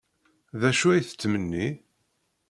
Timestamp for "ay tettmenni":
0.89-1.67